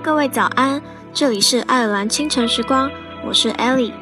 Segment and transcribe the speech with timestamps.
[0.00, 0.80] 各位早安，
[1.14, 2.90] 这里是爱尔兰清晨时光，
[3.26, 3.92] 我是 Ellie。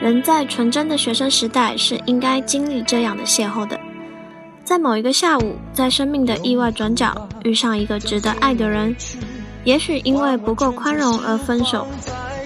[0.00, 3.78] 人在纯真的学生时代是应该经历这样的邂逅的，
[4.64, 8.96] 在某一个下午，在生命的意外转角遇上一个值得爱的人，
[9.64, 11.86] 也许因为不够宽容而分手，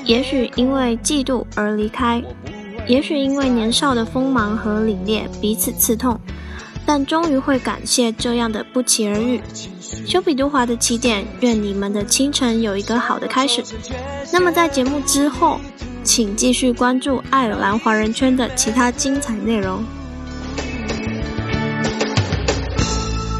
[0.05, 2.21] 也许因为嫉妒而离开，
[2.89, 6.19] 也许因为年少的锋芒和凛冽彼此刺痛。
[6.87, 9.41] 但终于会感谢这样的不期而遇。
[10.07, 13.63] 修比杜华的起点，愿你们的清晨有一个好的开始。
[14.33, 15.61] 那么在节目之后，
[16.03, 19.83] 请继续关注爱尔兰华人圈的其他精彩内容。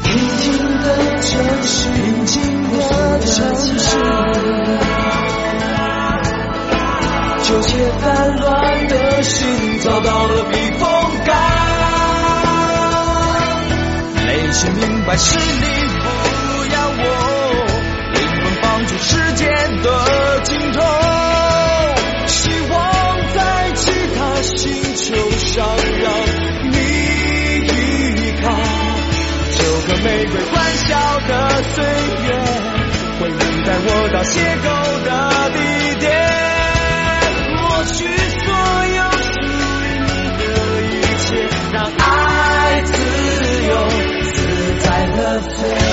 [0.03, 3.97] 平静的城市，平静的城市，
[7.43, 9.47] 纠结烦乱的心
[9.81, 10.89] 找到了避风
[11.25, 11.94] 港。
[14.65, 15.65] 心明白是你
[16.01, 16.07] 不
[16.73, 17.03] 要我，
[18.13, 19.47] 灵魂放逐时间
[19.83, 20.81] 的尽头，
[22.25, 22.73] 希望
[23.35, 25.05] 在其他星球
[25.37, 25.67] 上
[26.01, 26.09] 让
[26.71, 26.77] 你
[27.61, 28.43] 依靠。
[29.51, 31.31] 九个玫瑰欢笑的
[31.75, 31.85] 岁
[32.23, 32.27] 月，
[33.19, 34.65] 会等待我到邂逅
[35.03, 35.09] 的
[35.53, 35.57] 地
[35.99, 36.09] 点，
[37.55, 37.93] 抹去
[38.43, 38.45] 所
[38.95, 39.35] 有属
[39.85, 40.41] 于你的
[40.89, 41.29] 一切，
[41.71, 42.03] 让爱
[45.53, 45.84] 的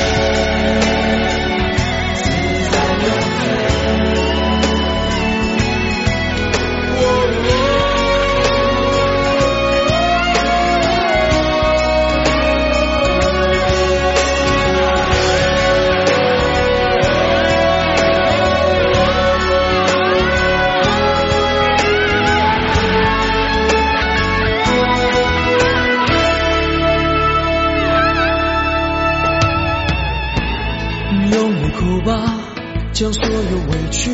[33.02, 34.12] 将所有委屈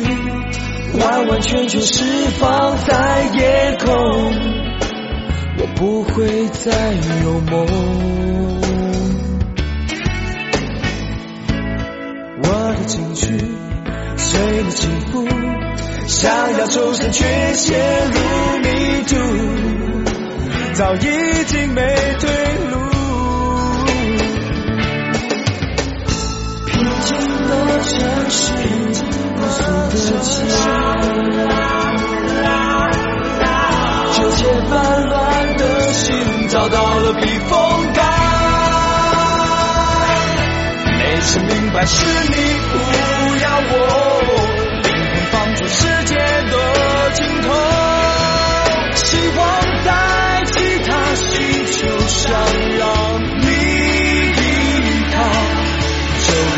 [0.99, 2.03] 完完全全释
[2.39, 3.93] 放在夜空，
[5.59, 6.71] 我不会再
[7.23, 7.67] 有梦。
[12.41, 13.27] 我的情绪
[14.17, 15.23] 随你起伏，
[16.07, 18.17] 想要抽身却陷入
[18.63, 19.15] 迷途，
[20.73, 21.81] 早已经没
[30.21, 30.51] 数的情，
[34.13, 34.71] 纠结烦
[35.07, 35.61] 乱的
[35.93, 38.03] 心找到了避风港。
[40.97, 42.35] 内心明白是你
[42.69, 42.77] 不
[43.43, 43.73] 要我，
[44.83, 46.55] 灵魂放逐世界的
[47.13, 47.47] 尽头，
[48.95, 49.39] 希望
[49.85, 49.87] 在
[50.51, 51.77] 其他星球
[52.07, 52.31] 上
[52.77, 52.87] 让。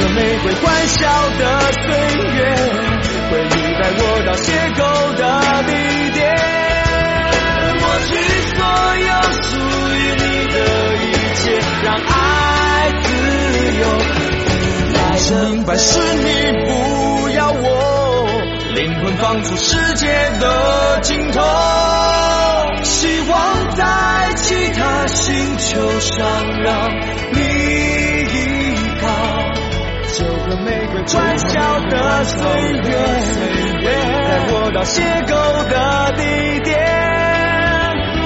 [0.02, 1.00] 个玫瑰欢笑
[1.38, 2.11] 的岁月，
[3.98, 4.80] 我到邂逅
[5.16, 5.22] 的
[5.64, 5.70] 地
[6.12, 6.20] 点，
[7.80, 8.10] 抹去
[8.56, 8.58] 所
[8.98, 9.10] 有
[9.42, 9.48] 属
[9.94, 10.56] 于你的
[10.98, 11.44] 一切，
[11.84, 12.10] 让爱
[13.02, 13.06] 自
[13.80, 13.82] 由。
[15.44, 16.28] 明白是你
[16.66, 16.70] 不
[17.30, 17.66] 要我，
[18.76, 20.08] 灵魂放逐世界
[20.40, 21.42] 的尽头，
[22.84, 26.20] 希望在其他星球上
[26.62, 26.92] 让
[27.32, 29.06] 你依靠。
[30.14, 30.52] 九个。
[30.64, 32.90] 玫瑰欢笑的岁月，
[34.82, 34.98] 到邂
[35.28, 36.24] 逅的地
[36.62, 36.76] 点，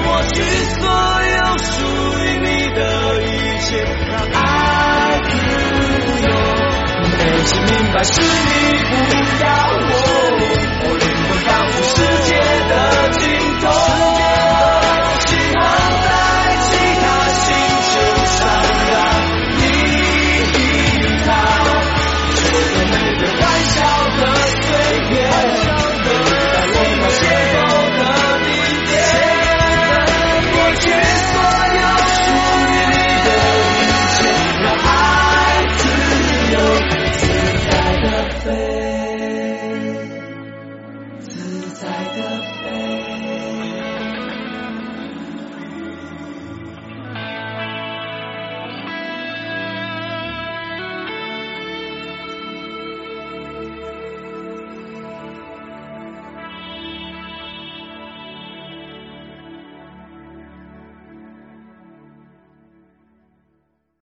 [0.02, 1.68] 抹去所有属
[2.18, 2.80] 于你的
[3.20, 3.28] 一
[3.60, 5.36] 切，让爱自
[6.22, 6.32] 由。
[7.12, 8.26] 内心明白是你
[8.88, 8.94] 不
[9.44, 9.46] 要
[9.82, 10.95] 我。